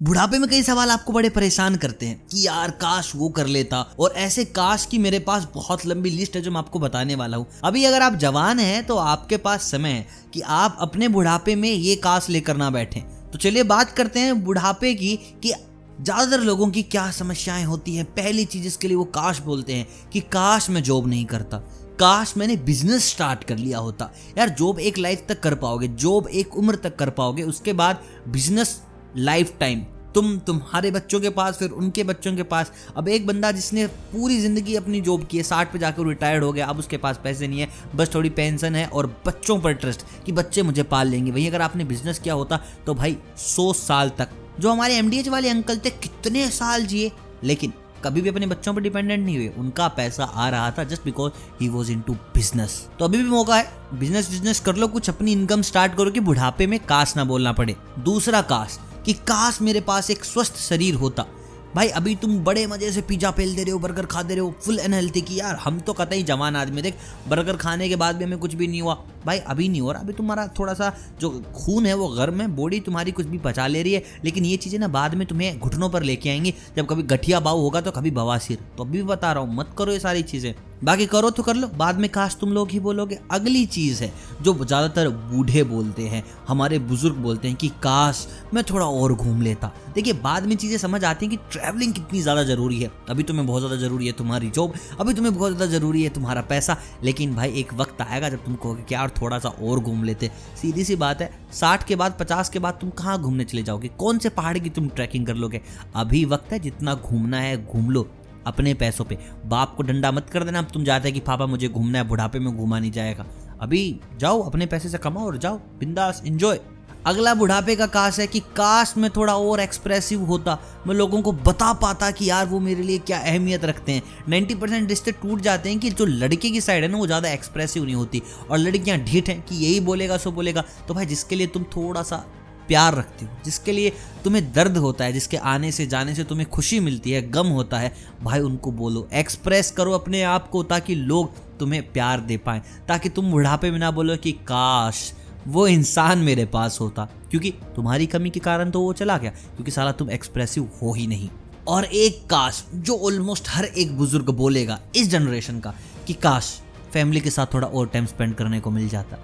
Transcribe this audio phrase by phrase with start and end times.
[0.00, 3.80] बुढ़ापे में कई सवाल आपको बड़े परेशान करते हैं कि यार काश वो कर लेता
[4.00, 7.36] और ऐसे काश की मेरे पास बहुत लंबी लिस्ट है जो मैं आपको बताने वाला
[7.36, 11.54] हूँ। अभी अगर आप जवान हैं तो आपके पास समय है कि आप अपने बुढ़ापे
[11.54, 13.00] में ये काश लेकर ना बैठे।
[13.32, 15.52] तो चलिए बात करते हैं बुढ़ापे की कि
[16.00, 19.86] ज़्यादातर लोगों की क्या समस्याएँ होती है। पहली चीज़ इसके लिए वो काश बोलते हैं
[20.12, 21.62] कि काश मैं जॉब नहीं करता।
[22.00, 26.28] काश मैंने बिज़नेस स्टार्ट कर लिया होता। यार जॉब एक लाइफ तक कर पाओगे, जॉब
[26.28, 28.80] एक उम्र तक कर पाओगे, उसके बाद बिज़नेस
[29.18, 33.50] लाइफ टाइम तुम तुम्हारे बच्चों के पास, फिर उनके बच्चों के पास। अब एक बंदा
[33.52, 36.96] जिसने पूरी ज़िंदगी अपनी जॉब की है, साठ पे जाकर रिटायर्ड हो गया, अब उसके
[36.96, 40.82] पास पैसे नहीं है, बस थोड़ी पेंशन है और बच्चों पर ट्रस्ट कि बच्चे मुझे
[40.84, 44.28] पाल लेंगे। वही अगर आपने बिज़नेस किया होता तो भाई सौ साल तक।
[44.60, 47.12] जो हमारे एमडीएच वाले अंकल थे, कितने साल जिए।
[47.44, 47.72] लेकिन
[48.04, 51.32] कभी भी अपने बच्चों पर डिपेंडेंट नहीं हुए। उनका पैसा आ रहा था just because
[51.60, 55.32] he was into business तो अभी भी मौका है। बिज़नेस बिज़नेस कर लो, कुछ अपनी
[55.32, 59.80] इनकम स्टार्ट करो कि बुढ़ापे में काश ना बोलना पड़े। दूसरा काश कि काश मेरे
[59.80, 61.26] पास एक स्वस्थ शरीर होता।
[61.74, 64.40] भाई, अभी तुम बड़े मज़े से पिज्जा पेल दे रहे हो, बर्गर खा दे रहे
[64.40, 66.94] हो फुल अनहेल्थी की यार, हम तो कतई जवान आदमी देख,
[67.28, 68.94] बर्गर खाने के बाद भी हमें कुछ भी नहीं हुआ।
[69.26, 72.46] भाई, अभी नहीं हो रहा। अभी तुम्हारा थोड़ा सा जो खून है वो गर्म है
[72.48, 75.58] बॉडी तुम्हारी कुछ भी पचा ले रही है। लेकिन ये चीज़ें ना बाद में तुम्हें
[75.58, 79.04] घुटनों पर लेके आएँगी। जब कभी गठिया बाव होगा तो कभी बवासीर। तो अभी भी
[79.04, 82.08] बता रहा हूँ, मत करो ये सारी चीज़ें। बाकी करो तो कर लो। बाद में
[82.10, 87.16] काश तुम लोग ही बोलोगे। अगली चीज़ है, जो ज़्यादातर बूढ़े बोलते हैं, हमारे बुज़ुर्ग
[87.16, 91.26] बोलते हैं कि काश मैं थोड़ा और घूम लेता। देखिए, बाद में चीज़ें समझ आती
[91.26, 94.74] हैं कि ट्रैवलिंग कितनी ज़्यादा ज़रूरी है। अभी तुम्हें बहुत ज़्यादा ज़रूरी है तुम्हारी जॉब
[95.00, 98.54] अभी तुम्हें बहुत ज़्यादा ज़रूरी है तुम्हारा पैसा। लेकिन भाई, एक वक्त आएगा जब तुम
[98.54, 100.30] कहोगे कि यार थोड़ा सा और घूम लेते।
[100.62, 103.88] सीधी सी बात है, साठ के बाद, पचास के बाद तुम कहाँ घूमने चले जाओगे?
[103.98, 105.60] कौन से पहाड़ की तुम ट्रैकिंग कर लोगे?
[105.96, 108.08] अभी वक्त है, जितना घूमना है, घूम लो।
[108.46, 111.68] अपने पैसों पे। बाप को डंडा मत कर देना, अब तुम जाते कि पापा मुझे
[111.68, 113.26] घूमना है, बुढ़ापे में घुमा नहीं जाएगा।
[113.60, 116.60] अभी जाओ, अपने पैसे से कमाओ और जाओ, बिंदास एंजॉय
[117.06, 121.32] अगला बुढ़ापे का काश है कि काश में थोड़ा और एक्सप्रेसिव होता। मैं लोगों को
[121.32, 125.40] बता पाता कि यार वो मेरे लिए क्या अहमियत रखते हैं। 90 परसेंट रिश्ते टूट
[125.40, 128.58] जाते हैं कि जो लड़के की साइड है ना, वो ज़्यादा एक्सप्रेसिव नहीं होती। और
[128.58, 132.24] लड़कियाँ ढीठ हैं कि यही बोलेगा, सो बोलेगा। तो भाई जिसके लिए तुम थोड़ा सा
[132.68, 133.92] प्यार रखते हो, जिसके लिए
[134.24, 137.78] तुम्हें दर्द होता है, जिसके आने से जाने से तुम्हें खुशी मिलती है, गम होता
[137.78, 142.62] है, भाई उनको बोलो, एक्सप्रेस करो अपने आप को ताकि लोग तुम्हें प्यार दे पाए,
[142.88, 145.12] ताकि तुम बुढ़ापे में ना बोलो कि काश
[145.46, 149.70] वो इंसान मेरे पास होता, क्योंकि तुम्हारी कमी के कारण तो वो चला गया, क्योंकि
[149.70, 151.28] साला तुम एक्सप्रेसिव हो ही नहीं।
[151.68, 155.74] और एक काश जो ऑलमोस्ट हर एक बुज़ुर्ग बोलेगा इस जनरेशन का
[156.06, 156.52] कि काश
[156.92, 159.18] फैमिली के साथ थोड़ा और टाइम स्पेंड करने को मिल जाता।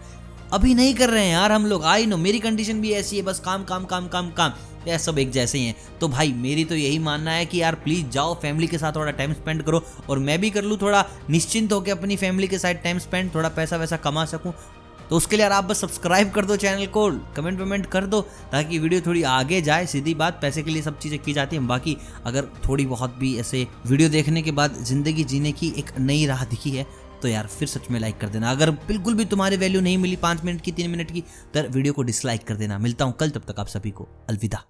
[0.52, 3.22] अभी नहीं कर रहे हैं यार हम लोग। आई नो मेरी कंडीशन भी ऐसी है,
[3.22, 4.52] बस काम काम काम काम काम।
[4.88, 7.74] यह सब एक जैसे ही हैं। तो भाई, मेरी तो यही मानना है कि यार
[7.74, 11.04] प्लीज़ जाओ फैमिली के साथ थोड़ा टाइम स्पेंड करो। और मैं भी कर लूँ थोड़ा
[11.30, 14.52] निश्चिंत होकर अपनी फैमिली के साथ टाइम स्पेंड थोड़ा पैसा वैसा कमा सकूँ।
[15.12, 18.20] तो उसके लिए आप बस सब्सक्राइब कर दो चैनल को कमेंट वमेंट कर दो,
[18.52, 21.66] ताकि वीडियो थोड़ी आगे जाए, सीधी बात, पैसे के लिए सब चीज़ें की जाती हैं।
[21.66, 21.96] बाकी
[22.26, 26.44] अगर थोड़ी बहुत भी ऐसे वीडियो देखने के बाद ज़िंदगी जीने की एक नई राह
[26.46, 26.86] दिखी है
[27.22, 30.16] तो यार फिर सच में लाइक कर देना। अगर बिल्कुल भी तुम्हारी वैल्यू नहीं मिली
[30.18, 31.24] पाँच मिनट की, तीन मिनट की
[31.54, 34.64] तो वीडियो को डिसलाइक कर देना। मिलता हूँ कल, तब तक आप सभी को अलविदा।